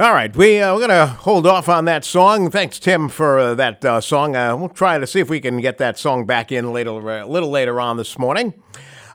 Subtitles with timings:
[0.00, 2.52] All right, we uh, we're gonna hold off on that song.
[2.52, 4.36] Thanks, Tim, for uh, that uh, song.
[4.36, 7.26] Uh, we'll try to see if we can get that song back in later, a
[7.26, 8.54] little later on this morning.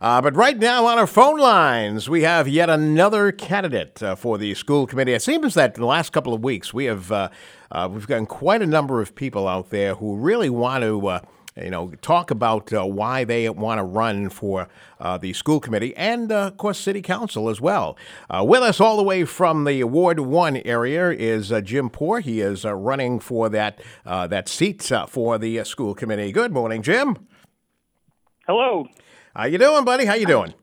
[0.01, 4.38] Uh, but right now on our phone lines, we have yet another candidate uh, for
[4.38, 5.14] the school committee.
[5.14, 7.09] It seems that in the last couple of weeks, we have
[7.89, 11.21] we've gotten quite a number of people out there who really want to
[11.55, 14.67] you know, talk about uh, why they want to run for
[14.99, 17.97] uh, the school committee and, uh, of course, city council as well.
[18.29, 22.21] Uh, with us all the way from the Ward One area is uh, Jim Poore.
[22.21, 26.31] He is uh, running for that that seat for the school committee.
[26.31, 27.28] Good morning, Jim.
[28.47, 28.87] Hello.
[29.36, 30.06] How you doing, buddy?
[30.06, 30.54] How you doing?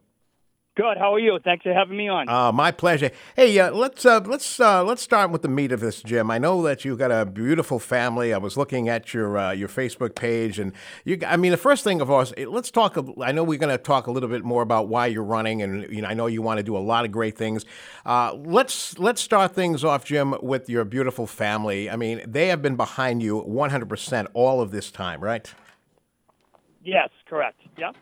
[0.80, 0.97] Good.
[0.97, 1.39] How are you?
[1.45, 2.27] Thanks for having me on.
[2.27, 3.11] Uh, my pleasure.
[3.37, 6.30] Hey, uh, let's uh, let's uh, let's start with the meat of this, Jim.
[6.30, 8.33] I know that you've got a beautiful family.
[8.33, 10.73] I was looking at your uh, your Facebook page, and
[11.05, 11.19] you.
[11.27, 12.97] I mean, the first thing of course, let's talk.
[13.21, 15.87] I know we're going to talk a little bit more about why you're running, and
[15.93, 17.66] you know, I know you want to do a lot of great things.
[18.07, 21.91] Uh, let's let's start things off, Jim, with your beautiful family.
[21.91, 25.52] I mean, they have been behind you 100 percent all of this time, right?
[26.82, 27.60] Yes, correct.
[27.76, 27.93] Yeah.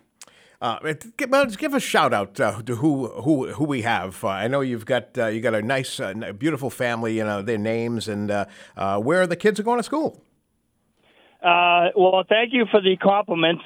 [0.60, 4.24] Uh, give, well, give a shout out uh, to who who who we have.
[4.24, 7.16] Uh, I know you've got uh, you got a nice, uh, beautiful family.
[7.16, 8.46] You know their names and uh,
[8.98, 10.20] where the kids are going to school.
[11.42, 13.62] well, thank you for the compliments.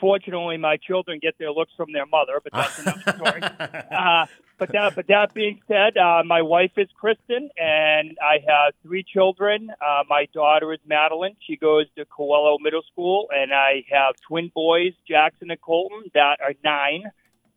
[0.00, 3.42] fortunately, my children get their looks from their mother, but that's another story.
[4.58, 9.04] but that, but that being said, uh, my wife is Kristen, and I have three
[9.04, 9.70] children.
[9.80, 14.50] Uh, my daughter is Madeline; she goes to Coelho Middle School, and I have twin
[14.54, 17.04] boys, Jackson and Colton, that are nine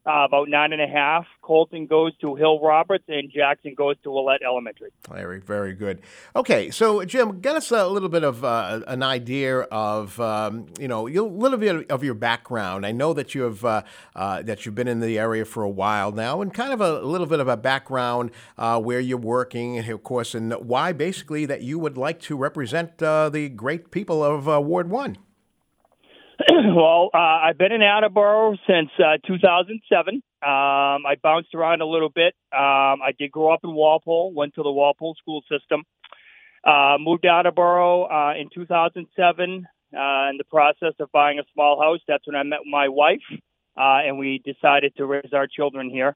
[0.05, 1.25] uh, about nine and a half.
[1.41, 4.91] Colton goes to Hill Roberts, and Jackson goes to Willett Elementary.
[5.09, 6.01] Very, very good.
[6.35, 10.87] Okay, so Jim, get us a little bit of uh, an idea of um, you
[10.87, 12.85] know a little bit of your background.
[12.85, 13.83] I know that you've uh,
[14.15, 17.01] uh, that you've been in the area for a while now, and kind of a,
[17.01, 21.45] little bit of a background uh, where you're working, and of course, and why basically
[21.45, 25.17] that you would like to represent uh, the great people of Ward One.
[26.49, 30.15] well, uh, I've been in Attleboro since uh, 2007.
[30.15, 32.33] Um, I bounced around a little bit.
[32.53, 35.83] Um, I did grow up in Walpole, went to the Walpole school system.
[36.63, 39.97] Uh, moved to Attleboro uh, in 2007 uh,
[40.29, 41.99] in the process of buying a small house.
[42.07, 43.19] That's when I met my wife,
[43.77, 46.15] uh, and we decided to raise our children here.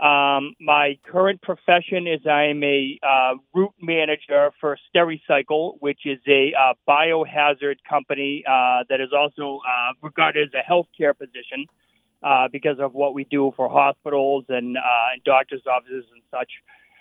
[0.00, 6.52] Um, my current profession is I'm a uh, route manager for Stericycle, which is a
[6.54, 11.66] uh, biohazard company uh, that is also uh, regarded as a healthcare position
[12.22, 14.80] uh, because of what we do for hospitals and, uh,
[15.14, 16.50] and doctors' offices and such.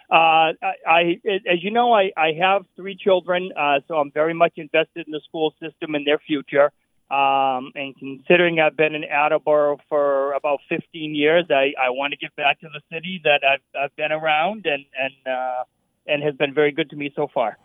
[0.09, 1.01] Uh, I, I,
[1.51, 5.11] as you know, I, I have three children, uh, so I'm very much invested in
[5.11, 6.71] the school system and their future.
[7.09, 12.17] Um, and considering I've been in Attleboro for about 15 years, I, I want to
[12.17, 15.63] get back to the city that I've, I've been around and and uh,
[16.05, 17.57] and has been very good to me so far.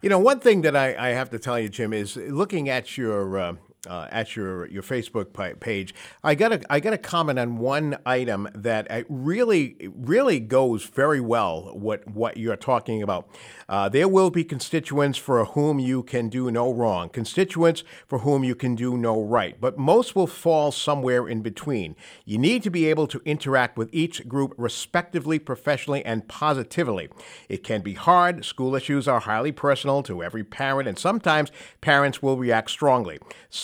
[0.00, 2.96] You know, one thing that I, I have to tell you, Jim, is looking at
[2.96, 3.54] your uh,
[3.86, 5.94] uh, at your your Facebook page.
[6.24, 10.84] I got a I got a comment on one item that uh, really really goes
[10.84, 13.28] very well what what you're talking about.
[13.68, 18.42] Uh, there will be constituents for whom you can do no wrong, constituents for whom
[18.42, 21.94] you can do no right, but most will fall somewhere in between.
[22.24, 27.08] You need to be able to interact with each group respectively, professionally, and positively.
[27.48, 28.44] It can be hard.
[28.44, 33.18] School issues are highly personal to every parent, and sometimes parents will react strongly.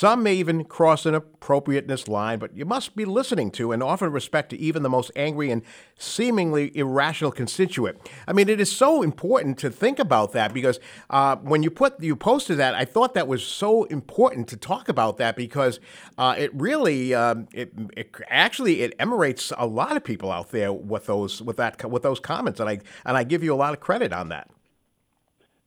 [0.05, 4.11] Some may even cross an appropriateness line, but you must be listening to and offer
[4.11, 5.63] respect to even the most angry and
[5.97, 7.99] seemingly irrational constituent.
[8.29, 10.79] I mean, it is so important to think about that because
[11.09, 14.91] uh, when you put you posted that, I thought that was so important to talk
[14.91, 15.81] about that because
[16.19, 20.71] uh, it really um, it, it, actually it emanates a lot of people out there
[20.71, 23.73] with those with that with those comments, and I and I give you a lot
[23.73, 24.51] of credit on that.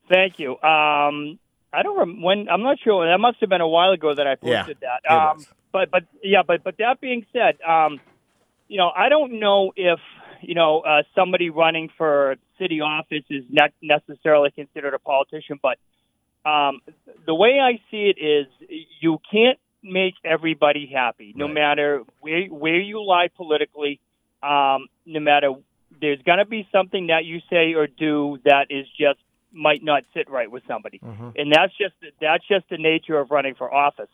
[0.07, 0.61] Thank you.
[0.61, 1.39] Um,
[1.77, 3.05] I don't remember when I'm not sure.
[3.05, 5.13] That must have been a while ago that I posted yeah, that.
[5.13, 7.99] Um, but but yeah, but but that being said, um,
[8.67, 9.99] you know, I don't know if
[10.41, 15.77] you know uh, somebody running for city office is not necessarily considered a politician, but
[16.49, 16.81] um,
[17.27, 18.47] the way I see it is,
[18.99, 21.53] you can't make everybody happy, no right.
[21.53, 23.99] matter where where you lie politically.
[24.41, 25.53] Um, no matter
[26.01, 29.19] there's going to be something that you say or do that is just
[29.57, 31.29] might not sit right with somebody, mm-hmm.
[31.35, 34.09] and that's just that's just the nature of running for office.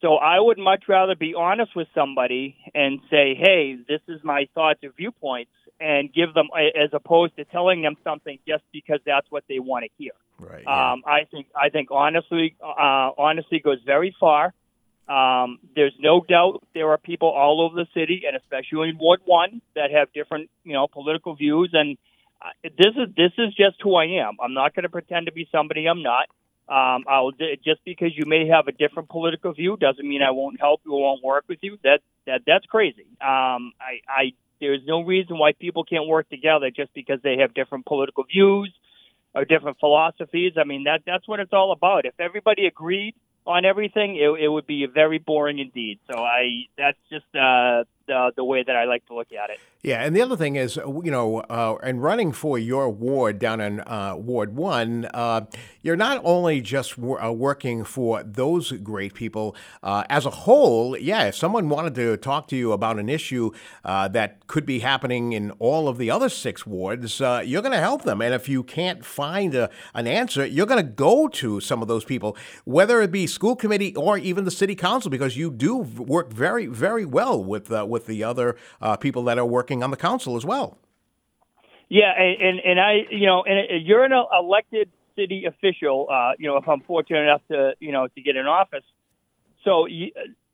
[0.00, 4.48] So I would much rather be honest with somebody and say, "Hey, this is my
[4.54, 9.30] thoughts or viewpoints," and give them as opposed to telling them something just because that's
[9.30, 10.12] what they want to hear.
[10.38, 10.62] Right.
[10.66, 10.92] Yeah.
[10.92, 14.52] Um, I think I think honestly, uh, honesty goes very far.
[15.08, 19.20] Um, there's no doubt there are people all over the city, and especially in Ward
[19.26, 21.98] One, that have different, you know, political views and
[22.62, 24.36] this is this is just who I am.
[24.42, 26.28] I'm not going to pretend to be somebody I'm not.
[26.66, 30.58] Um, I'll just because you may have a different political view doesn't mean I won't
[30.58, 31.78] help you or won't work with you.
[31.84, 33.06] That that that's crazy.
[33.20, 37.52] Um, I, I there's no reason why people can't work together just because they have
[37.52, 38.72] different political views
[39.34, 40.54] or different philosophies.
[40.58, 42.06] I mean that that's what it's all about.
[42.06, 43.14] If everybody agreed
[43.46, 45.98] on everything, it, it would be very boring indeed.
[46.10, 49.58] So I that's just uh, the the way that I like to look at it.
[49.84, 53.60] Yeah, and the other thing is, you know, uh, and running for your ward down
[53.60, 55.42] in uh, Ward One, uh,
[55.82, 59.54] you're not only just uh, working for those great people.
[59.82, 63.50] Uh, as a whole, yeah, if someone wanted to talk to you about an issue
[63.84, 67.78] uh, that could be happening in all of the other six wards, you're going to
[67.78, 68.22] help them.
[68.22, 71.88] And if you can't find a, an answer, you're going to go to some of
[71.88, 75.76] those people, whether it be school committee or even the city council, because you do
[75.76, 78.56] work very, very well with with the other
[79.00, 80.78] people that are working on the council as well.
[81.88, 86.08] Yeah, and and, and I, you know, and you're an elected city official.
[86.10, 88.84] Uh, you know, if I'm fortunate enough to, you know, to get in office,
[89.64, 90.10] so you,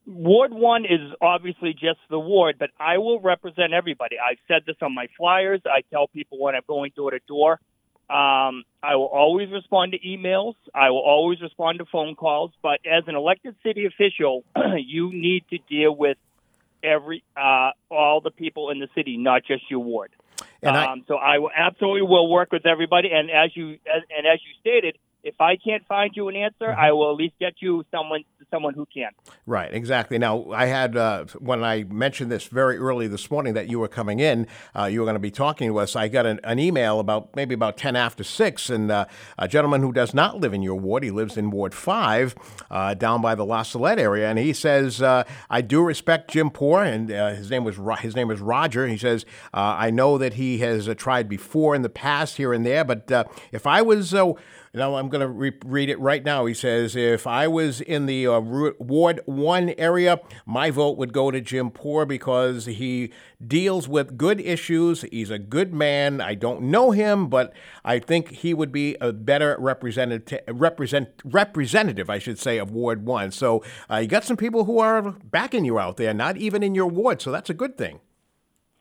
[0.06, 4.16] Ward one is obviously just the ward, but I will represent everybody.
[4.18, 5.60] I've said this on my flyers.
[5.66, 7.60] I tell people when I'm going door to door.
[8.08, 10.54] Um, I will always respond to emails.
[10.74, 12.50] I will always respond to phone calls.
[12.60, 14.42] But as an elected city official,
[14.84, 16.16] you need to deal with
[16.82, 20.10] every uh, all the people in the city, not just your ward.
[20.62, 23.10] And I, um, so I will, absolutely will work with everybody.
[23.12, 26.66] And as you as, and as you stated, if I can't find you an answer,
[26.66, 26.80] mm-hmm.
[26.80, 29.10] I will at least get you someone someone who can.
[29.46, 30.18] Right, exactly.
[30.18, 33.88] Now, I had uh, when I mentioned this very early this morning that you were
[33.88, 35.94] coming in, uh, you were going to be talking to us.
[35.94, 39.06] I got an, an, email about maybe about ten after six, and uh,
[39.38, 42.34] a gentleman who does not live in your ward, he lives in Ward Five,
[42.70, 46.50] uh, down by the La Salette area, and he says, uh, "I do respect Jim
[46.50, 48.86] Poore, and uh, his name was his name is Roger.
[48.86, 52.84] He says I know that he has tried before in the past here and there,
[52.84, 54.14] but if I was
[54.72, 56.46] now, I'm going to re- read it right now.
[56.46, 61.32] He says, If I was in the uh, Ward 1 area, my vote would go
[61.32, 63.12] to Jim Poore because he
[63.44, 65.02] deals with good issues.
[65.10, 66.20] He's a good man.
[66.20, 67.52] I don't know him, but
[67.84, 73.04] I think he would be a better representative, represent, representative I should say, of Ward
[73.04, 73.32] 1.
[73.32, 76.76] So uh, you got some people who are backing you out there, not even in
[76.76, 77.20] your ward.
[77.20, 77.98] So that's a good thing.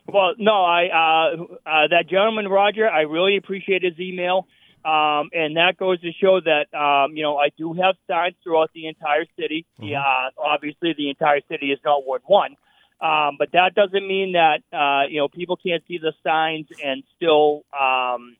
[0.07, 4.47] Well, no, I uh, uh, that gentleman Roger, I really appreciate his email.
[4.85, 8.71] Um, and that goes to show that, um, you know, I do have signs throughout
[8.73, 9.65] the entire city.
[9.79, 9.89] Mm-hmm.
[9.89, 12.55] Yeah, obviously, the entire city is not Ward 1.
[13.01, 17.03] Um, but that doesn't mean that, uh, you know, people can't see the signs and
[17.15, 18.35] still, um,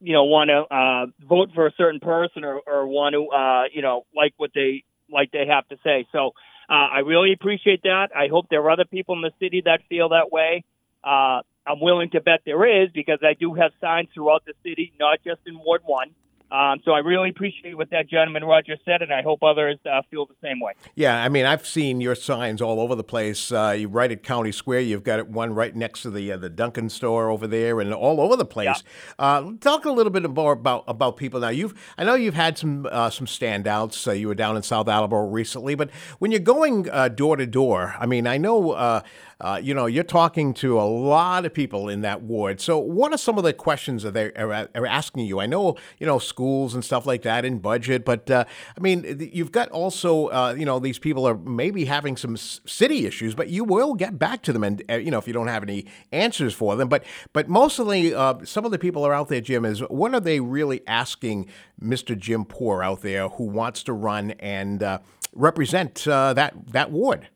[0.00, 3.64] you know, want to uh, vote for a certain person or, or want to, uh,
[3.72, 6.06] you know, like what they like they have to say.
[6.12, 6.32] So
[6.68, 8.08] uh, I really appreciate that.
[8.14, 10.64] I hope there are other people in the city that feel that way.
[11.02, 14.92] Uh, I'm willing to bet there is because I do have signs throughout the city,
[14.98, 16.10] not just in Ward 1.
[16.50, 20.02] Um, so I really appreciate what that gentleman Roger said, and I hope others uh,
[20.10, 20.74] feel the same way.
[20.94, 23.50] Yeah, I mean, I've seen your signs all over the place.
[23.50, 24.82] Uh, you right at County Square.
[24.82, 28.20] You've got one right next to the uh, the Dunkin' store over there, and all
[28.20, 28.66] over the place.
[28.66, 28.82] Yeah.
[29.18, 31.48] Uh, talk a little bit more about about people now.
[31.48, 34.06] You've I know you've had some uh, some standouts.
[34.06, 35.90] Uh, you were down in South Attleboro recently, but
[36.20, 36.84] when you're going
[37.16, 39.02] door to door, I mean, I know.
[39.38, 42.58] Uh, you know, you're talking to a lot of people in that ward.
[42.58, 45.40] So, what are some of the questions that they are, are asking you?
[45.40, 48.46] I know, you know, schools and stuff like that in budget, but uh,
[48.76, 53.04] I mean, you've got also, uh, you know, these people are maybe having some city
[53.04, 55.48] issues, but you will get back to them, and uh, you know, if you don't
[55.48, 56.88] have any answers for them.
[56.88, 59.66] But, but mostly, uh, some of the people are out there, Jim.
[59.66, 61.50] Is what are they really asking
[61.82, 62.16] Mr.
[62.16, 65.00] Jim Poore out there who wants to run and uh,
[65.34, 67.28] represent that that ward?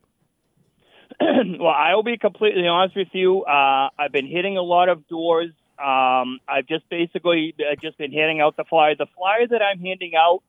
[1.58, 3.42] well, I will be completely honest with you.
[3.42, 5.50] Uh, I've been hitting a lot of doors.
[5.78, 8.94] Um, I've just basically uh, just been handing out the flyer.
[8.96, 10.42] The flyer that I'm handing out,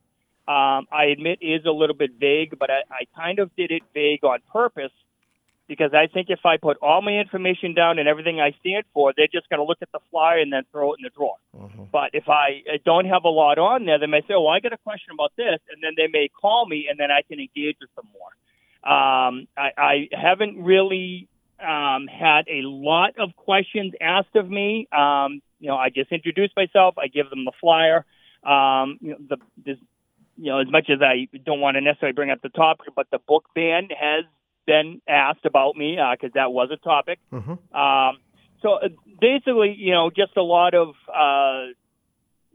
[0.48, 3.84] um, I admit, is a little bit vague, but I, I kind of did it
[3.94, 4.92] vague on purpose
[5.68, 9.14] because I think if I put all my information down and everything I stand for,
[9.16, 11.38] they're just going to look at the flyer and then throw it in the drawer.
[11.56, 11.84] Mm-hmm.
[11.92, 14.74] But if I don't have a lot on there, they may say, "Oh, I got
[14.74, 17.78] a question about this," and then they may call me, and then I can engage
[17.80, 18.32] with them more.
[18.84, 21.28] Um, I, I haven't really
[21.62, 24.88] um, had a lot of questions asked of me.
[24.92, 26.96] Um, you know, I just introduce myself.
[26.98, 28.06] I give them the flyer.
[28.44, 29.78] Um, you know, the this,
[30.38, 33.08] you know, as much as I don't want to necessarily bring up the topic, but
[33.12, 34.26] the book ban has
[34.66, 37.20] been asked about me because uh, that was a topic.
[37.32, 37.76] Mm-hmm.
[37.76, 38.18] Um,
[38.64, 41.74] so uh, basically, you know, just a lot of uh,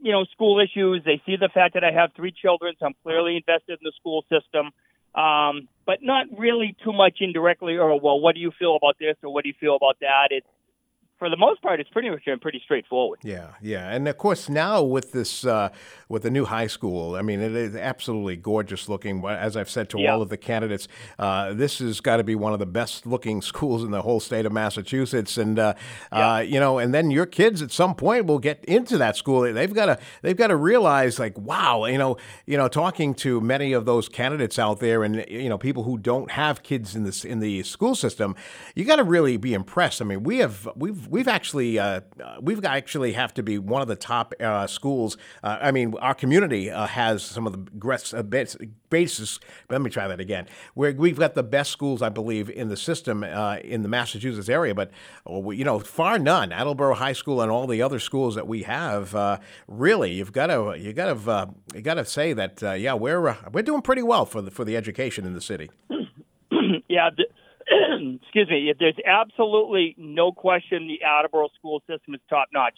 [0.01, 1.03] you know school issues.
[1.05, 3.93] They see the fact that I have three children, so I'm clearly invested in the
[3.97, 4.71] school system
[5.17, 7.77] um, but not really too much indirectly.
[7.77, 10.27] Or well, what do you feel about this, or what do you feel about that?
[10.29, 10.47] It's
[11.17, 13.19] for the most part, it's pretty much been pretty straightforward.
[13.23, 15.69] Yeah, yeah, and of course now with this uh,
[16.09, 19.25] with the new high school, I mean, it is absolutely gorgeous looking.
[19.25, 20.13] As I've said to yeah.
[20.13, 23.41] all of the candidates, uh, this has got to be one of the best looking
[23.51, 25.73] schools in the whole state of Massachusetts, and uh,
[26.11, 26.35] yeah.
[26.35, 29.41] Uh, you know, and then your kids at some point will get into that school.
[29.41, 33.41] They've got to they've got to realize like, wow, you know, you know, talking to
[33.41, 37.03] many of those candidates out there, and you know, people who don't have kids in
[37.03, 38.35] this in the school system,
[38.75, 40.01] you got to really be impressed.
[40.01, 42.01] I mean, we have we've we've actually uh,
[42.41, 45.17] we've actually have to be one of the top uh, schools.
[45.43, 48.23] Uh, I mean, our community uh, has some of the best uh,
[48.89, 49.39] basis.
[49.69, 50.47] Let me try that again.
[50.75, 54.49] we we've got the best schools, I believe, in the system uh, in the Massachusetts
[54.49, 54.91] area, but
[55.27, 56.51] you know, far none.
[56.51, 60.75] Attleboro High School and all the other schools that we have, really, you've got to
[60.77, 64.41] you got to you got to say that yeah, we're we're doing pretty well for
[64.41, 65.69] the for the education in the city.
[66.87, 67.09] yeah.
[67.15, 67.27] The-
[68.21, 72.77] excuse me, if there's absolutely no question the Attleboro school system is top notch.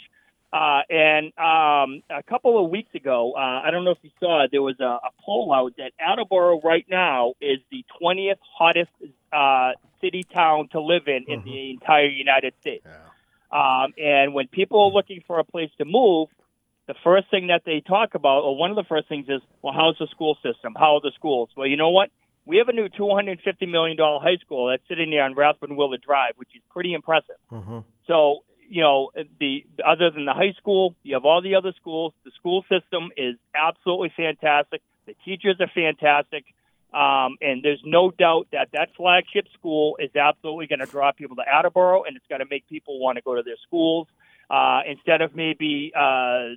[0.51, 4.43] Uh, and um, a couple of weeks ago, uh, I don't know if you saw
[4.45, 8.89] it, there was a, a poll out that Attleboro right now is the 20th hottest
[9.31, 11.49] uh, city town to live in in mm-hmm.
[11.49, 12.85] the entire United States.
[12.85, 12.95] Yeah.
[13.51, 16.29] Um, and when people are looking for a place to move,
[16.87, 19.73] the first thing that they talk about, or one of the first things is, well,
[19.73, 20.73] how's the school system?
[20.75, 21.49] How are the schools?
[21.55, 22.09] Well, you know what?
[22.49, 26.33] We have a new $250 million high school that's sitting there on Rathbun Willard Drive,
[26.37, 27.35] which is pretty impressive.
[27.51, 27.81] Mm-hmm.
[28.07, 32.11] So, you know, the other than the high school, you have all the other schools.
[32.25, 34.81] The school system is absolutely fantastic.
[35.05, 36.45] The teachers are fantastic.
[36.91, 41.35] Um, and there's no doubt that that flagship school is absolutely going to draw people
[41.35, 44.07] to Attleboro, and it's going to make people want to go to their schools
[44.49, 46.55] uh, instead of maybe, uh,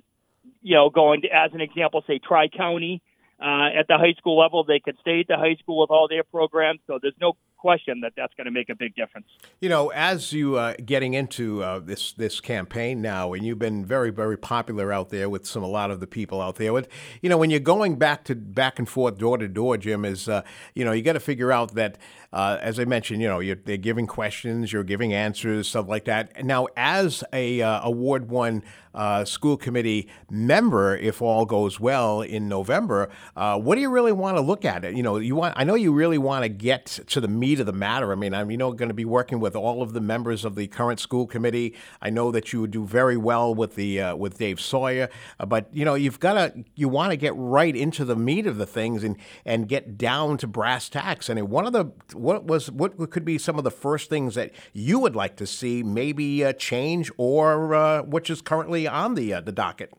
[0.63, 3.03] you know, going to, as an example, say Tri County
[3.39, 4.63] uh, at the high school level.
[4.63, 6.79] They could stay at the high school with all their programs.
[6.87, 9.27] So there's no question that that's going to make a big difference.
[9.61, 13.85] You know, as you uh, getting into uh, this this campaign now, and you've been
[13.85, 16.73] very very popular out there with some a lot of the people out there.
[16.73, 16.89] With
[17.21, 20.27] you know, when you're going back to back and forth door to door, Jim is
[20.27, 20.41] uh,
[20.75, 21.97] you know you got to figure out that.
[22.33, 26.43] Uh, as I mentioned, you know, they're giving questions, you're giving answers, stuff like that.
[26.43, 28.63] Now, as a uh, award one
[28.95, 34.11] uh, school committee member, if all goes well in November, uh, what do you really
[34.11, 34.95] want to look at?
[34.95, 35.53] You know, you want.
[35.57, 38.11] I know you really want to get to the meat of the matter.
[38.11, 40.55] I mean, I'm you know going to be working with all of the members of
[40.55, 41.75] the current school committee.
[42.01, 45.09] I know that you would do very well with the uh, with Dave Sawyer,
[45.39, 48.47] uh, but you know, you've got to you want to get right into the meat
[48.47, 51.29] of the things and and get down to brass tacks.
[51.29, 51.91] I And one of the
[52.23, 55.45] what was what could be some of the first things that you would like to
[55.45, 59.93] see maybe uh, change or uh, which is currently on the uh, the docket?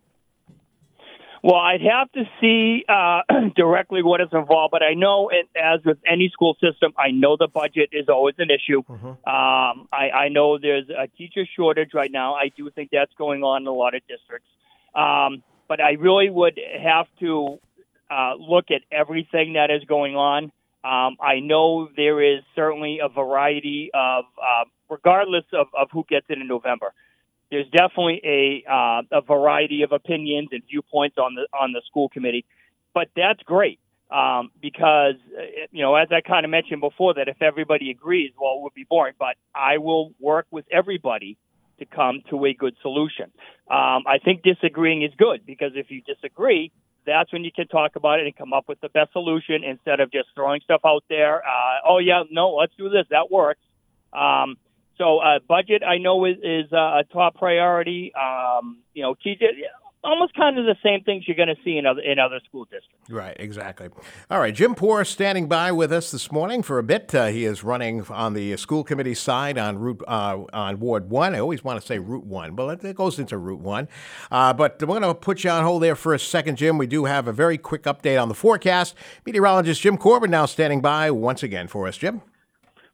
[1.42, 3.20] Well, I'd have to see uh,
[3.54, 7.36] directly what is involved, but I know, it, as with any school system, I know
[7.38, 8.82] the budget is always an issue.
[8.82, 9.06] Mm-hmm.
[9.06, 12.32] Um, I, I know there's a teacher shortage right now.
[12.32, 14.48] I do think that's going on in a lot of districts,
[14.94, 17.58] um, but I really would have to
[18.10, 20.50] uh, look at everything that is going on.
[20.84, 26.26] Um, I know there is certainly a variety of, uh, regardless of, of who gets
[26.28, 26.92] in in November
[27.50, 32.08] there's definitely a uh, a variety of opinions and viewpoints on the on the school
[32.08, 32.44] committee,
[32.92, 33.78] but that's great
[34.10, 38.32] um, because uh, you know as I kind of mentioned before that if everybody agrees,
[38.40, 39.14] well, it would be boring.
[39.18, 41.36] But I will work with everybody
[41.78, 43.26] to come to a good solution.
[43.70, 46.72] Um, I think disagreeing is good because if you disagree,
[47.06, 50.00] that's when you can talk about it and come up with the best solution instead
[50.00, 51.38] of just throwing stuff out there.
[51.44, 53.06] Uh, oh yeah, no, let's do this.
[53.10, 53.60] That works.
[54.12, 54.56] Um,
[54.96, 58.12] so uh, budget, I know is, is uh, a top priority.
[58.14, 59.42] Um, you know, TJ,
[60.04, 62.64] almost kind of the same things you're going to see in other in other school
[62.64, 63.10] districts.
[63.10, 63.88] Right, exactly.
[64.30, 67.14] All right, Jim Poore standing by with us this morning for a bit.
[67.14, 71.34] Uh, he is running on the school committee side on Route uh, on Ward One.
[71.34, 73.88] I always want to say Route One, but it goes into Route One.
[74.30, 76.78] Uh, but we're going to put you on hold there for a second, Jim.
[76.78, 78.94] We do have a very quick update on the forecast.
[79.26, 82.22] Meteorologist Jim Corbin now standing by once again for us, Jim.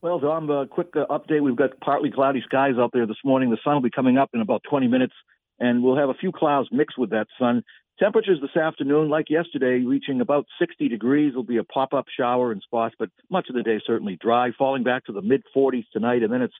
[0.02, 1.42] Well, Dom, a quick uh, update.
[1.42, 3.50] We've got partly cloudy skies out there this morning.
[3.50, 5.12] The sun will be coming up in about 20 minutes,
[5.60, 7.62] and we'll have a few clouds mixed with that sun.
[7.98, 11.32] Temperatures this afternoon, like yesterday, reaching about 60 degrees.
[11.32, 14.52] There'll be a pop up shower in spots, but much of the day certainly dry,
[14.56, 16.54] falling back to the mid 40s tonight, and then it's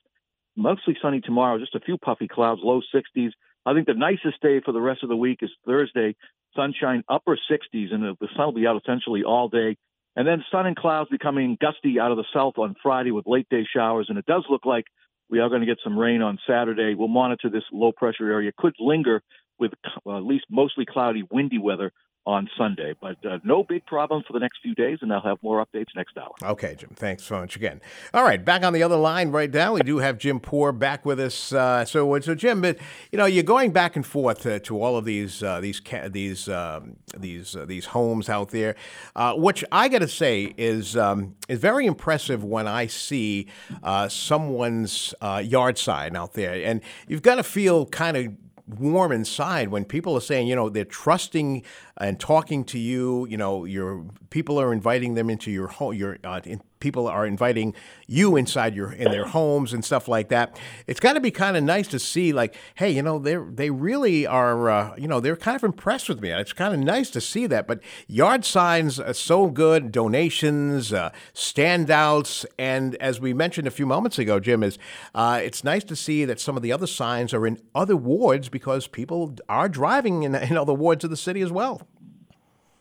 [0.55, 3.31] mostly sunny tomorrow, just a few puffy clouds, low 60s.
[3.65, 6.15] I think the nicest day for the rest of the week is Thursday,
[6.55, 9.77] sunshine, upper 60s, and the sun will be out essentially all day.
[10.15, 13.47] And then sun and clouds becoming gusty out of the south on Friday with late
[13.49, 14.07] day showers.
[14.09, 14.85] And it does look like
[15.31, 16.93] we are going to get some rain on Saturday.
[16.93, 18.51] We'll monitor this low pressure area.
[18.55, 19.23] Could linger
[19.57, 19.71] with
[20.05, 21.91] uh, at least mostly cloudy, windy weather
[22.25, 22.93] on Sunday.
[22.99, 25.87] But uh, no big problem for the next few days, and I'll have more updates
[25.95, 26.31] next hour.
[26.43, 26.91] Okay, Jim.
[26.95, 27.81] Thanks so much again.
[28.13, 31.05] All right, back on the other line right now, we do have Jim Poore back
[31.05, 31.51] with us.
[31.51, 32.77] Uh, so, so Jim, but
[33.11, 36.47] you know, you're going back and forth to, to all of these uh, these these
[36.47, 38.75] um, these uh, these homes out there,
[39.15, 43.47] uh, which I got to say is um, is very impressive when I see
[43.83, 48.40] uh, someone's yard sign out there, and you've got to feel kind of
[48.79, 51.63] warm inside when people are saying, you know, they're trusting
[51.97, 53.25] and talking to you.
[53.27, 57.25] You know, your people are inviting them into your home, your uh, in, people are
[57.25, 57.73] inviting
[58.07, 60.59] you inside your in their homes and stuff like that.
[60.87, 63.69] It's got to be kind of nice to see, like, hey, you know, they they
[63.69, 66.31] really are, uh, you know, they're kind of impressed with me.
[66.31, 67.67] It's kind of nice to see that.
[67.67, 73.85] But yard signs are so good, donations, uh, standouts, and as we mentioned a few
[73.85, 74.77] moments ago, Jim, is
[75.15, 78.49] uh, it's nice to see that some of the other signs are in other wards
[78.49, 81.87] because people are driving in, in other wards of the city as well.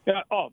[0.06, 0.48] Yeah, oh,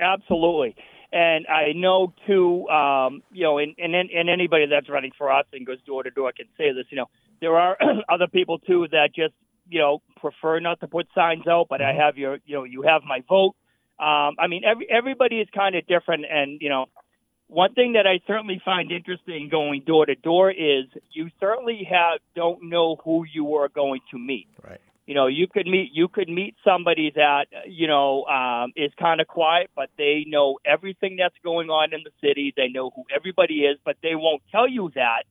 [0.00, 0.76] absolutely.
[1.12, 5.44] And I know too, um, you know, and, and and anybody that's running for us
[5.52, 6.86] and goes door to door can say this.
[6.88, 7.76] You know, there are
[8.08, 9.34] other people too that just
[9.68, 12.00] you know prefer not to put signs out, but I mm-hmm.
[12.00, 13.54] have your, you know, you have my vote.
[14.00, 16.86] Um, I mean, every everybody is kind of different, and you know,
[17.48, 22.20] one thing that I certainly find interesting going door to door is you certainly have
[22.34, 24.48] don't know who you are going to meet.
[24.64, 28.92] Right you know you could meet you could meet somebody that you know um, is
[28.98, 32.90] kind of quiet but they know everything that's going on in the city they know
[32.94, 35.24] who everybody is but they won't tell you that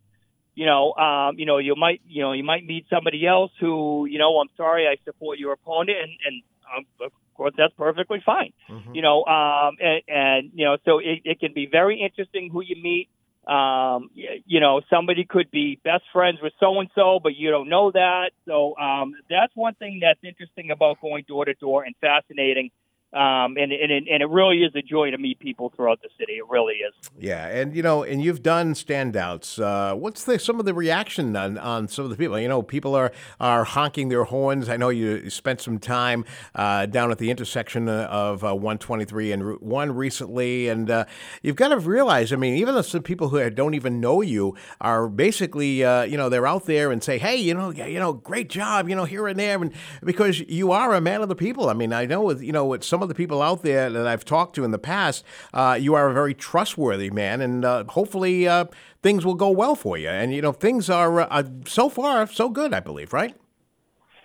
[0.56, 4.06] you know um, you know you might you know you might meet somebody else who
[4.06, 6.44] you know I'm sorry I support your opponent and and
[6.75, 8.94] um, of course that's perfectly fine mm-hmm.
[8.94, 12.62] you know um, and, and you know so it, it can be very interesting who
[12.62, 13.10] you meet
[13.48, 17.69] um, you know, somebody could be best friends with so and so, but you don't
[17.69, 18.31] know that.
[18.48, 22.69] So um, that's one thing that's interesting about going door to door and fascinating
[23.13, 26.34] um, and, and, and it really is a joy to meet people throughout the city.
[26.34, 26.94] It really is.
[27.20, 29.62] Yeah, and you know, and you've done standouts.
[29.62, 32.39] Uh, what's the, some of the reaction on, on some of the people?
[32.39, 34.70] You know, people are are honking their horns.
[34.70, 36.24] I know you spent some time
[36.56, 41.06] uh, down at the intersection of uh, 123 and Route One recently, and uh,
[41.41, 42.32] you've got to realize.
[42.32, 46.30] I mean, even some people who don't even know you are basically, uh, you know,
[46.30, 49.28] they're out there and say, "Hey, you know, you know, great job, you know, here
[49.28, 51.69] and there," and because you are a man of the people.
[51.69, 53.90] I mean, I know, with, you know, with some some of the people out there
[53.90, 57.66] that I've talked to in the past, uh, you are a very trustworthy man, and
[57.66, 58.66] uh, hopefully uh,
[59.02, 60.08] things will go well for you.
[60.08, 63.36] And you know, things are uh, so far so good, I believe, right?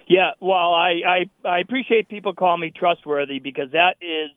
[0.06, 4.30] Yeah, well, I I, I appreciate people calling me trustworthy because that is.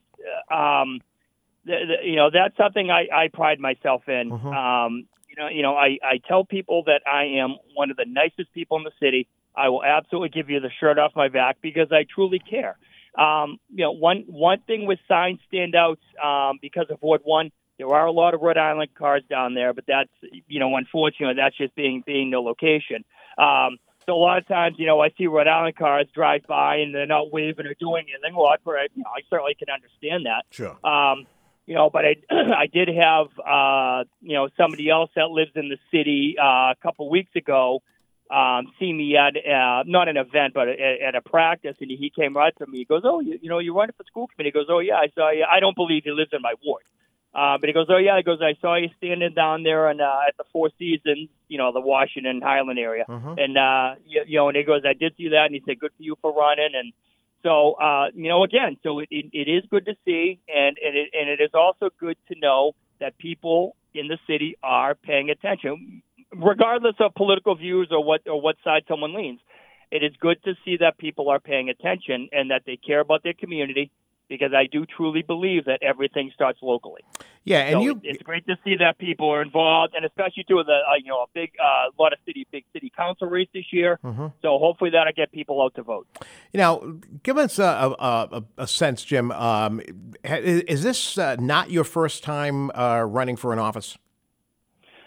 [0.50, 1.02] Uh, um,
[1.66, 4.32] the, the, you know that's something I, I pride myself in.
[4.32, 4.48] Mm-hmm.
[4.48, 8.06] Um, you know, you know, I, I tell people that I am one of the
[8.08, 9.28] nicest people in the city.
[9.56, 12.78] I will absolutely give you the shirt off my back because I truly care.
[13.20, 17.90] Um, you know, one one thing with sign standouts um, because of Ward One, there
[17.90, 20.10] are a lot of Rhode Island cars down there, but that's
[20.48, 23.04] you know, unfortunately, that's just being being the location.
[23.38, 26.78] Um, so a lot of times, you know, I see Rhode Island cars drive by
[26.78, 28.36] and they're not waving or doing anything.
[28.36, 28.56] Well, I,
[28.96, 30.46] you know, I certainly can understand that.
[30.50, 30.78] Sure.
[30.84, 31.28] Um,
[31.68, 35.70] you know, but I I did have uh, you know somebody else that lives in
[35.70, 37.82] the city uh, a couple weeks ago
[38.30, 42.12] um, see me at uh, not an event, but at, at a practice, and he
[42.16, 42.80] came right to me.
[42.80, 44.96] He goes, "Oh, you, you know, you're running for school committee." He goes, "Oh yeah,
[44.96, 45.46] I saw you.
[45.52, 46.84] I don't believe he lives in my ward."
[47.34, 50.00] Uh, but he goes, "Oh yeah," he goes, "I saw you standing down there and
[50.00, 53.36] uh, at the Four Seasons, you know, the Washington Highland area." Uh-huh.
[53.38, 55.80] And uh, you, you know, and he goes, "I did see that," and he said,
[55.80, 56.94] "Good for you for running." And
[57.42, 60.96] so, uh, you know, again, so it, it, it is good to see, and and
[60.96, 65.32] it, and it is also good to know that people in the city are paying
[65.32, 66.04] attention
[66.36, 69.40] regardless of political views or what or what side someone leans,
[69.92, 73.24] it is good to see that people are paying attention and that they care about
[73.24, 73.92] their community
[74.30, 77.02] because I do truly believe that everything starts locally.
[77.44, 80.62] Yeah, and so you, it's great to see that people are involved, and especially too
[80.64, 83.66] the uh, you know a big uh, lot of city big city council race this
[83.72, 84.00] year.
[84.04, 84.28] Mm-hmm.
[84.42, 86.08] So hopefully that'll get people out to vote.
[86.54, 89.32] You know, give us a a, a sense, Jim.
[89.32, 89.82] Um,
[90.24, 93.98] is this uh, not your first time uh, running for an office?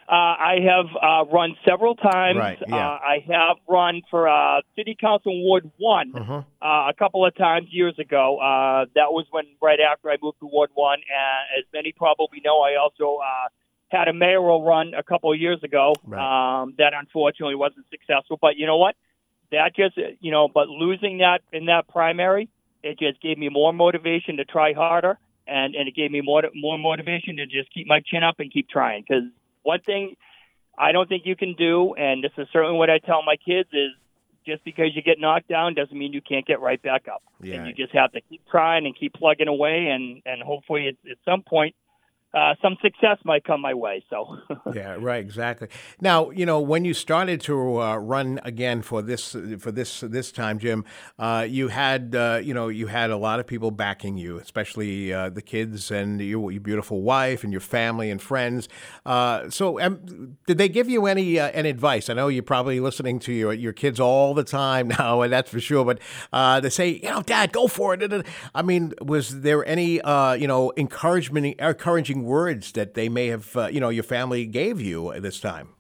[0.09, 2.39] Uh, I have uh, run several times.
[2.39, 2.77] Right, yeah.
[2.77, 6.43] uh, I have run for uh, City Council Ward One uh-huh.
[6.61, 8.39] uh, a couple of times years ago.
[8.39, 10.99] Uh, that was when right after I moved to Ward One.
[10.99, 13.49] And as many probably know, I also uh,
[13.89, 15.95] had a mayoral run a couple of years ago.
[16.05, 16.63] Right.
[16.63, 18.39] Um, that unfortunately wasn't successful.
[18.41, 18.97] But you know what?
[19.53, 22.49] That just you know, but losing that in that primary,
[22.83, 25.19] it just gave me more motivation to try harder.
[25.47, 28.53] And, and it gave me more more motivation to just keep my chin up and
[28.53, 29.25] keep trying because
[29.63, 30.17] one thing
[30.79, 33.69] I don't think you can do, and this is certainly what I tell my kids,
[33.73, 33.91] is
[34.45, 37.23] just because you get knocked down doesn't mean you can't get right back up.
[37.41, 37.57] Yeah.
[37.57, 41.11] And you just have to keep trying and keep plugging away, and and hopefully at,
[41.11, 41.75] at some point
[42.35, 44.03] uh, some success might come my way.
[44.09, 44.39] So
[44.75, 45.69] yeah, right, exactly.
[46.01, 50.33] Now, you know, when you started to uh, run again for this for this this
[50.33, 50.85] time, Jim,
[51.19, 55.13] uh, you had uh, you know you had a lot of people backing you, especially
[55.13, 58.69] uh, the kids and your, your, beautiful wife and your family and friends.
[59.05, 62.09] Uh, so, um, did they give you any any advice?
[62.09, 65.51] I know you're probably listening to your your kids all the time now, and that's
[65.51, 65.85] for sure.
[65.85, 66.01] But
[66.63, 68.27] they say, you know, Dad, go for it.
[68.55, 73.67] I mean, was there any you know encouragement encouraging words that they may have, uh,
[73.67, 75.71] you know, your family gave you this time?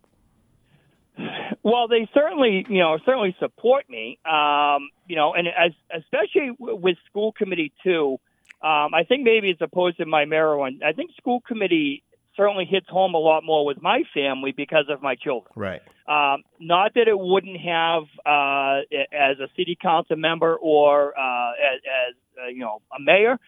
[1.65, 4.19] Well, they certainly, you know, certainly support me.
[4.25, 8.19] Um, you know, and as especially with school committee too.
[8.63, 12.05] Um, I think maybe as opposed to my Maryland, I think school committee
[12.37, 15.53] certainly hits home a lot more with my family because of my children.
[15.57, 15.83] Right.
[16.07, 21.81] Um, not that it wouldn't have uh, as a city council member or uh, as,
[22.09, 23.39] as uh, you know a mayor,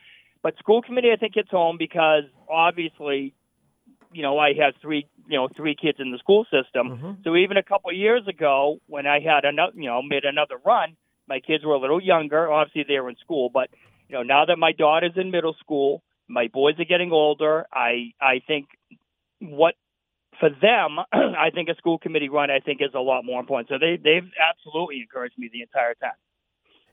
[0.45, 3.33] but school committee, I think, hits home because obviously,
[4.13, 6.91] you know, I have three, you know, three kids in the school system.
[6.91, 7.11] Mm-hmm.
[7.25, 10.57] So even a couple of years ago, when I had another, you know, made another
[10.63, 12.53] run, my kids were a little younger.
[12.53, 13.71] Obviously, they were in school, but
[14.07, 17.67] you know, now that my daughter's in middle school, my boys are getting older.
[17.73, 18.69] I I think
[19.41, 19.77] what
[20.39, 23.71] for them, I think a school committee run, I think, is a lot more important.
[23.71, 26.21] So they they've absolutely encouraged me the entire time.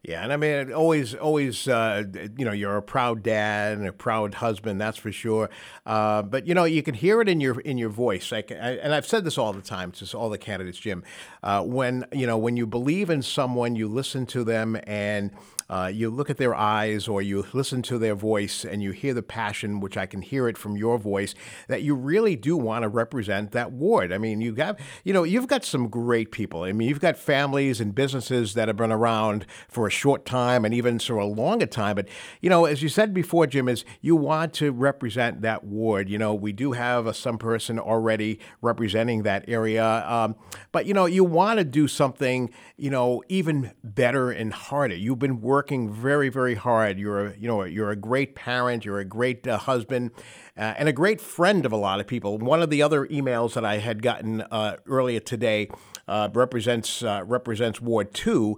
[0.03, 2.03] Yeah, and I mean, always, always, uh,
[2.35, 5.47] you know, you're a proud dad and a proud husband, that's for sure.
[5.85, 8.31] Uh, but you know, you can hear it in your in your voice.
[8.31, 11.03] Like, I, and I've said this all the time to all the candidates, Jim.
[11.43, 15.29] Uh, when you know, when you believe in someone, you listen to them, and
[15.71, 19.13] uh, you look at their eyes or you listen to their voice and you hear
[19.13, 21.33] the passion, which I can hear it from your voice,
[21.69, 24.11] that you really do want to represent that ward.
[24.11, 26.63] I mean, you got, you know, you've got some great people.
[26.63, 30.65] I mean, you've got families and businesses that have been around for a short time
[30.65, 31.95] and even for a longer time.
[31.95, 32.09] But,
[32.41, 36.09] you know, as you said before, Jim, is you want to represent that ward.
[36.09, 40.05] You know, we do have a, some person already representing that area.
[40.05, 40.35] Um,
[40.73, 44.95] but, you know, you want to do something, you know, even better and harder.
[44.95, 46.97] You've been working working very, very hard.
[46.97, 48.83] You're, a, you know, you're a great parent.
[48.83, 50.09] You're a great uh, husband,
[50.57, 52.39] uh, and a great friend of a lot of people.
[52.39, 55.69] One of the other emails that I had gotten uh, earlier today
[56.07, 58.57] uh, represents uh, represents Ward Two.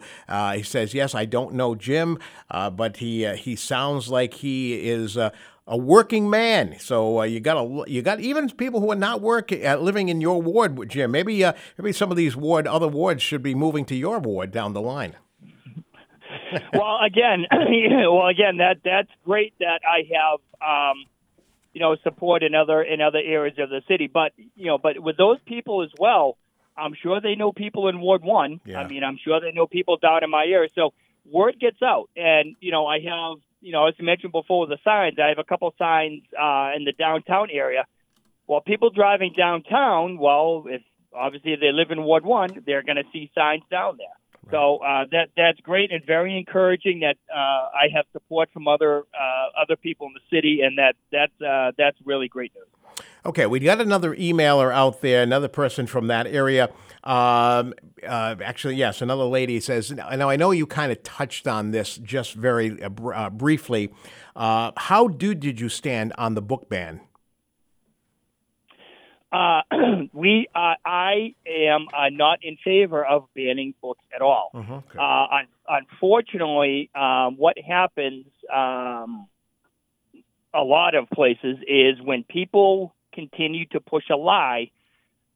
[0.56, 5.18] He says, "Yes, I don't know Jim, but he he sounds like he is."
[5.66, 6.76] a working man.
[6.78, 10.10] So uh, you got a, you got even people who are not working uh, living
[10.10, 11.12] in your ward, Jim.
[11.12, 14.52] Maybe uh, maybe some of these ward other wards should be moving to your ward
[14.52, 15.16] down the line.
[16.74, 21.06] well, again, well, again, that that's great that I have, um,
[21.74, 24.08] you know, support in other in other areas of the city.
[24.12, 26.38] But you know, but with those people as well,
[26.78, 28.60] I'm sure they know people in Ward One.
[28.66, 28.80] Yeah.
[28.80, 30.70] I mean, I'm sure they know people down in my area.
[30.76, 30.94] So
[31.30, 34.78] word gets out, and you know, I have, you know, as I mentioned before, the
[34.84, 35.18] signs.
[35.20, 37.86] I have a couple signs uh, in the downtown area.
[38.48, 40.82] Well, people driving downtown, well, if
[41.16, 44.08] obviously they live in Ward One, they're going to see signs down there.
[44.52, 49.00] So uh, that that's great and very encouraging that uh, I have support from other
[49.00, 52.68] uh, other people in the city, and that that's uh, that's really great news.
[53.26, 56.70] Okay, we got another emailer out there, another person from that area.
[57.06, 57.74] Um,
[58.06, 59.92] uh, actually, yes, another lady says.
[59.92, 63.92] Now I know you kind of touched on this just very uh, briefly.
[64.36, 67.02] how do did you stand on the book ban?
[69.34, 69.62] Uh,
[70.14, 74.52] we, uh, I am uh, not in favor of banning books at all.
[74.54, 75.00] Uh-huh, okay.
[75.00, 79.28] un- unfortunately, um, what happens um,
[80.54, 84.70] a lot of places is when people continue to push a lie,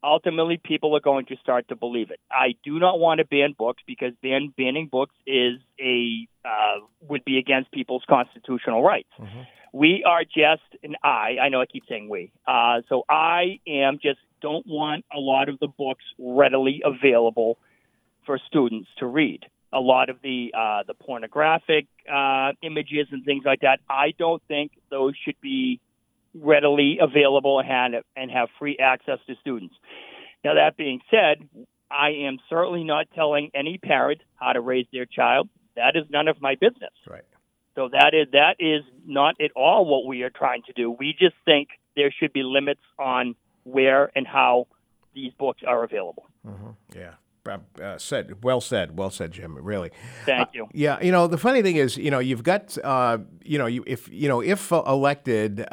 [0.04, 2.20] ultimately people are going to start to believe it.
[2.32, 7.26] I do not want to ban books because ban- banning books is a uh, would
[7.26, 9.10] be against people's constitutional rights.
[9.20, 9.44] Uh-huh.
[9.78, 14.00] We are just, and I, I know I keep saying we, uh, so I am
[14.02, 17.60] just don't want a lot of the books readily available
[18.26, 19.42] for students to read.
[19.72, 24.42] A lot of the uh, the pornographic uh, images and things like that, I don't
[24.48, 25.80] think those should be
[26.34, 29.76] readily available and have, and have free access to students.
[30.44, 31.48] Now, that being said,
[31.92, 35.50] I am certainly not telling any parent how to raise their child.
[35.76, 36.94] That is none of my business.
[37.08, 37.26] Right.
[37.78, 40.90] So that is that is not at all what we are trying to do.
[40.90, 43.36] We just think there should be limits on
[43.66, 44.66] where and how
[45.14, 46.26] these books are available.
[46.46, 46.70] Mm-hmm.
[46.96, 47.14] Yeah.
[47.48, 48.44] Uh, said.
[48.44, 48.98] Well said.
[48.98, 49.58] Well said, Jim.
[49.58, 49.92] Really.
[50.26, 50.68] Thank you.
[50.74, 51.02] yeah.
[51.02, 52.78] You know, the funny thing is, you know, you've got,
[53.44, 55.66] you know, you, if you know, if elected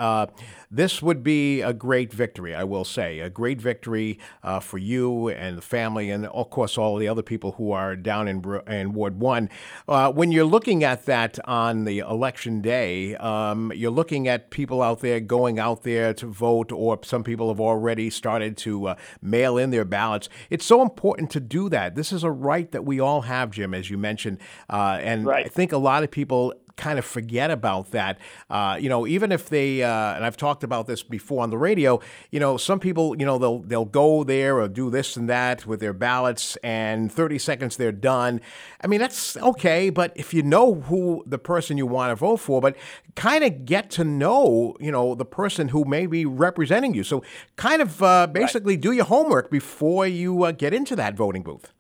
[0.75, 5.29] this would be a great victory, I will say, a great victory uh, for you
[5.29, 8.93] and the family, and of course all the other people who are down in, in
[8.93, 9.49] Ward One.
[9.87, 14.83] Uh, when you're looking at that on the election day, um, you're looking at people
[14.83, 18.95] out there going out there to vote, or some people have already started to uh,
[19.23, 20.29] mail in their ballots.
[20.51, 21.94] It's so important to do that.
[21.94, 24.38] This is a right that we all have, Jim, as you mentioned,
[24.70, 25.46] uh, and right.
[25.46, 28.19] I think a lot of people kind of forget about that.
[28.51, 31.59] Uh, you know, even if they uh, and I've talked about this before on the
[31.59, 32.01] radio.
[32.31, 35.67] You know, some people, you know, they'll they'll go there or do this and that
[35.67, 38.41] with their ballots, and 30 seconds they're done.
[38.83, 42.39] I mean, that's okay, but if you know who the person you want to vote
[42.39, 42.77] for, but
[43.15, 47.05] kind of get to know, you know, the person who may be representing you.
[47.05, 47.23] So,
[47.57, 48.83] kind of uh, basically right.
[48.83, 51.73] do your homework before you uh, get into that voting booth.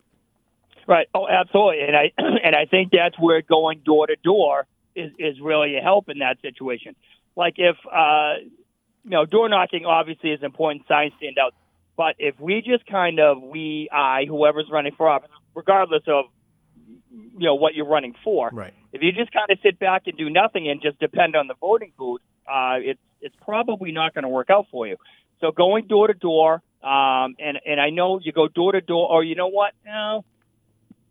[0.86, 1.08] Right.
[1.14, 1.80] Oh, absolutely.
[1.80, 5.80] And I and I think that's where going door to door is is really a
[5.80, 6.94] help in that situation.
[7.36, 8.34] Like if uh,
[9.04, 11.54] you know door knocking obviously is important, signs stand out.
[11.96, 16.26] But if we just kind of we I whoever's running for office, regardless of
[17.10, 18.74] you know what you're running for, right.
[18.92, 21.54] if you just kind of sit back and do nothing and just depend on the
[21.60, 24.96] voting booth, uh, it's it's probably not going to work out for you.
[25.40, 29.08] So going door to door, um, and and I know you go door to door,
[29.10, 29.72] or you know what?
[29.84, 30.24] No,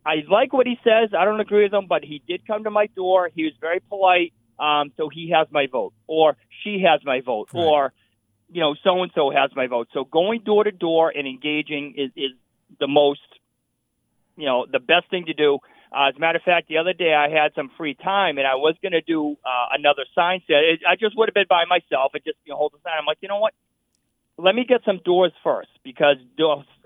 [0.06, 1.10] I like what he says.
[1.18, 3.30] I don't agree with him, but he did come to my door.
[3.34, 7.50] He was very polite, um, so he has my vote, or she has my vote,
[7.54, 7.64] right.
[7.64, 7.94] or
[8.52, 9.88] you know, so and so has my vote.
[9.94, 12.32] So going door to door and engaging is is
[12.80, 13.22] the most,
[14.38, 15.60] you know, the best thing to do.
[15.92, 18.48] Uh, as a matter of fact, the other day I had some free time and
[18.48, 20.58] I was going to do uh, another sign set.
[20.58, 22.94] It, I just would have been by myself and just you know, hold the sign.
[22.98, 23.54] I'm like, you know what?
[24.38, 26.18] Let me get some doors first because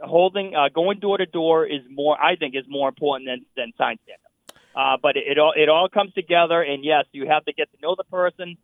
[0.01, 3.73] holding uh, going door to door is more I think is more important than than
[3.77, 4.57] sign stand up.
[4.75, 7.71] Uh, but it, it all it all comes together, and yes, you have to get
[7.71, 8.57] to know the person,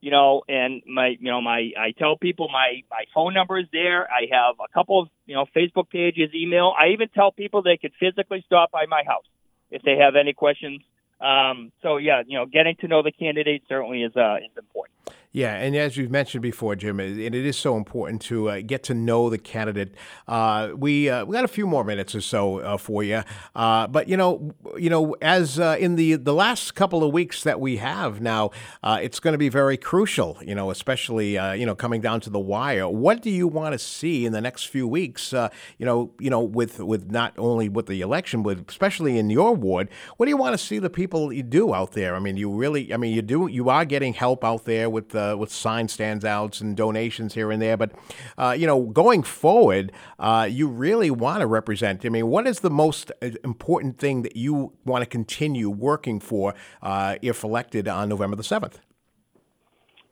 [0.00, 0.42] you know.
[0.48, 4.08] And my you know my I tell people my my phone number is there.
[4.10, 6.74] I have a couple of you know Facebook pages, email.
[6.78, 9.26] I even tell people they could physically stop by my house
[9.70, 10.82] if they have any questions.
[11.20, 14.98] Um, so yeah, you know, getting to know the candidate certainly is uh, is important.
[15.34, 18.84] Yeah, and as you've mentioned before, Jim, and it is so important to uh, get
[18.84, 19.92] to know the candidate.
[20.28, 23.24] Uh, we uh, we got a few more minutes or so uh, for you,
[23.56, 27.42] uh, but you know, you know, as uh, in the the last couple of weeks
[27.42, 28.52] that we have now,
[28.84, 30.38] it's going to be very crucial.
[30.40, 32.88] You know, especially you know coming down to the wire.
[32.88, 35.32] What do you want to see in the next few weeks?
[35.32, 39.52] you know, you know, with with not only with the election, but especially in your
[39.52, 42.14] ward, what do you want to see the people do out there?
[42.14, 45.12] I mean, you really, I mean, you do, you are getting help out there with
[45.32, 47.76] uh, with sign stands outs and donations here and there.
[47.76, 47.92] But
[48.38, 52.04] uh, you know, going forward, uh, you really want to represent.
[52.04, 56.20] I mean, what is the most uh, important thing that you want to continue working
[56.20, 58.80] for uh, if elected on November the seventh?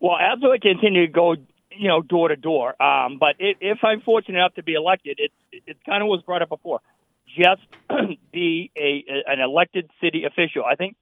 [0.00, 1.36] Well, absolutely continue to go
[1.78, 2.80] you know, door to door.
[2.82, 5.32] Um, but it, if I'm fortunate enough to be elected, it
[5.66, 6.80] it kind of was brought up before.
[7.26, 7.62] Just
[8.32, 10.64] be a, a an elected city official.
[10.64, 10.96] I think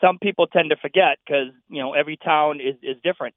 [0.00, 3.34] some people tend to forget because you know every town is is different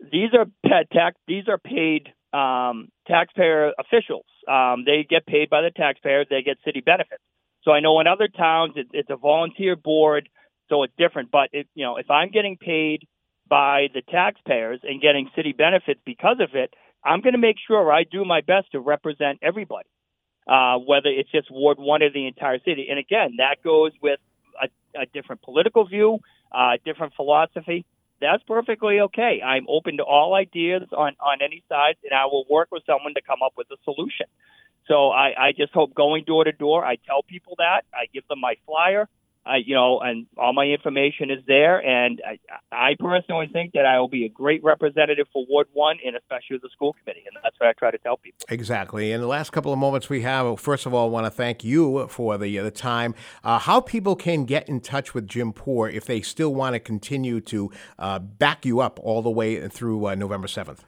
[0.00, 0.46] these are
[0.92, 4.26] tax these are paid um, taxpayer officials.
[4.48, 6.26] Um, they get paid by the taxpayers.
[6.28, 7.22] They get city benefits.
[7.62, 10.28] So I know in other towns it, it's a volunteer board,
[10.68, 11.30] so it's different.
[11.30, 13.06] But it, you know, if I'm getting paid
[13.48, 17.92] by the taxpayers and getting city benefits because of it, I'm going to make sure
[17.92, 19.88] I do my best to represent everybody,
[20.48, 22.88] uh, whether it's just Ward One or the entire city.
[22.90, 24.20] And again, that goes with
[24.62, 24.68] a,
[25.00, 26.18] a different political view,
[26.52, 27.86] uh, different philosophy
[28.20, 29.40] that's perfectly okay.
[29.44, 33.14] I'm open to all ideas on, on any side, and I will work with someone
[33.14, 34.26] to come up with a solution.
[34.88, 37.82] So I, I just hope going door to door, I tell people that.
[37.92, 39.08] I give them my flyer.
[39.46, 41.78] I, you know, and all my information is there.
[41.78, 42.38] And I,
[42.72, 46.58] I personally think that I will be a great representative for Ward One and especially
[46.62, 47.22] the school committee.
[47.26, 48.44] And that's what I try to tell people.
[48.48, 49.12] Exactly.
[49.12, 51.64] In the last couple of moments we have, first of all, I want to thank
[51.64, 53.14] you for the the time.
[53.44, 56.80] Uh, how people can get in touch with Jim Poore if they still want to
[56.80, 60.84] continue to uh, back you up all the way through uh, November seventh.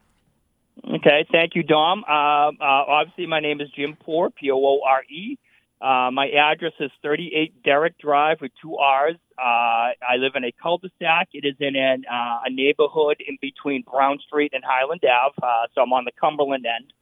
[0.85, 2.05] Okay, thank you, Dom.
[2.09, 5.37] Uh, uh, obviously, my name is Jim Poore, P O O R E.
[5.81, 9.17] Uh, my address is 38 Derrick Drive with two R's.
[9.39, 11.29] Uh, I live in a cul-de-sac.
[11.33, 15.69] It is in an, uh, a neighborhood in between Brown Street and Highland Ave, uh,
[15.75, 16.93] so I'm on the Cumberland end.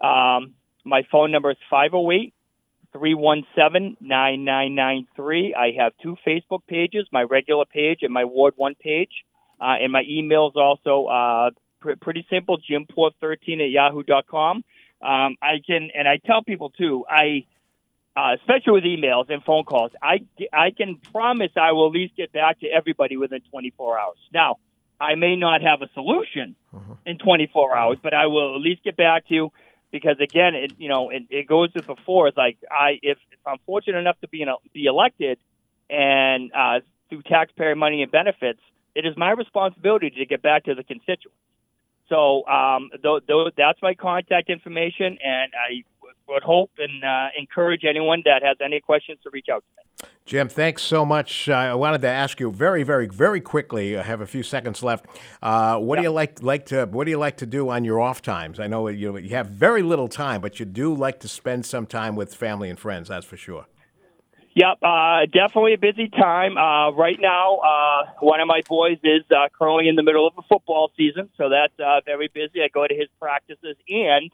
[0.00, 2.34] Um, my phone number is 508
[2.92, 5.54] 317 9993.
[5.54, 9.24] I have two Facebook pages, my regular page and my Ward 1 page.
[9.60, 14.64] Uh, and my email is also uh, pr- pretty simple, jimport13 at yahoo.com.
[15.02, 17.46] Um, I can, and I tell people too, I,
[18.16, 19.92] uh, especially with emails and phone calls.
[20.02, 20.20] I,
[20.52, 24.16] I can promise I will at least get back to everybody within 24 hours.
[24.32, 24.56] Now,
[24.98, 26.94] I may not have a solution uh-huh.
[27.04, 29.52] in 24 hours, but I will at least get back to you
[29.92, 32.28] because again, it you know it, it goes with before.
[32.28, 35.38] It's like I if, if I'm fortunate enough to be in a, be elected
[35.90, 38.60] and uh, through taxpayer money and benefits,
[38.94, 41.36] it is my responsibility to get back to the constituents.
[42.08, 45.82] So um, th- th- that's my contact information, and I
[46.28, 50.08] would hope and uh, encourage anyone that has any questions to reach out to me.
[50.24, 51.48] Jim, thanks so much.
[51.48, 53.96] Uh, I wanted to ask you very, very, very quickly.
[53.96, 55.06] I have a few seconds left.
[55.40, 56.02] Uh, what yeah.
[56.02, 58.58] do you like like to What do you like to do on your off times?
[58.60, 61.86] I know you you have very little time, but you do like to spend some
[61.86, 63.08] time with family and friends.
[63.08, 63.66] That's for sure.
[64.56, 66.56] Yep, uh, definitely a busy time.
[66.56, 70.32] Uh, right now, uh, one of my boys is uh, currently in the middle of
[70.38, 72.62] a football season, so that's uh, very busy.
[72.62, 74.32] I go to his practices, and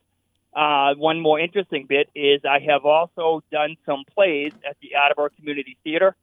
[0.55, 5.31] uh, one more interesting bit is I have also done some plays at the Attleboro
[5.37, 6.15] Community Theater,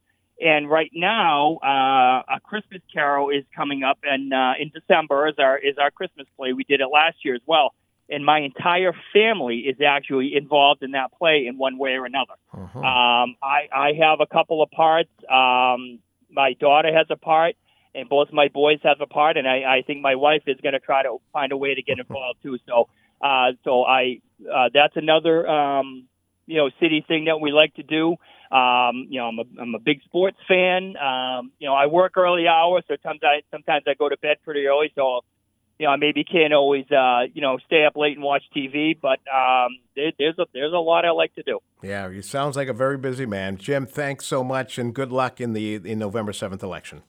[0.42, 5.36] and right now, uh, a Christmas Carol is coming up, and uh, in December is
[5.38, 6.54] our is our Christmas play.
[6.54, 7.74] We did it last year as well
[8.10, 12.34] and my entire family is actually involved in that play in one way or another.
[12.54, 12.80] Uh-huh.
[12.80, 15.10] Um, I, I have a couple of parts.
[15.30, 16.00] Um,
[16.32, 17.56] my daughter has a part,
[17.94, 20.74] and both my boys have a part, and I, I think my wife is going
[20.74, 22.58] to try to find a way to get involved too.
[22.68, 22.90] So,
[23.22, 26.06] uh, so I uh, that's another um,
[26.46, 28.16] you know city thing that we like to do.
[28.52, 30.96] Um, you know, I'm a, I'm a big sports fan.
[30.98, 34.38] Um, you know, I work early hours, so sometimes I sometimes I go to bed
[34.44, 35.22] pretty early, so
[35.80, 38.98] you know, I maybe can't always, uh, you know, stay up late and watch TV,
[39.02, 41.60] but um, there, there's a there's a lot I like to do.
[41.82, 43.86] Yeah, you sounds like a very busy man, Jim.
[43.86, 47.04] Thanks so much, and good luck in the in November seventh election.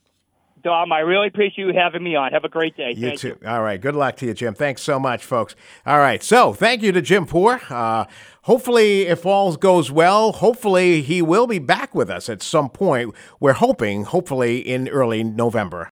[0.63, 2.33] Dom, I really appreciate you having me on.
[2.33, 2.93] Have a great day.
[2.97, 3.39] You thank too.
[3.41, 3.49] You.
[3.49, 3.81] All right.
[3.81, 4.55] Good luck to you, Jim.
[4.55, 5.55] Thanks so much, folks.
[5.87, 6.23] All right.
[6.23, 7.61] So, thank you to Jim Poore.
[7.71, 8.05] Uh,
[8.43, 13.15] hopefully, if all goes well, hopefully he will be back with us at some point.
[13.41, 15.89] We're hoping, hopefully, in early November.